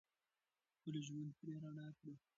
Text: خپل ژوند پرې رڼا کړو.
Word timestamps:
خپل 0.75 0.95
ژوند 1.07 1.31
پرې 1.39 1.53
رڼا 1.63 1.87
کړو. 1.97 2.13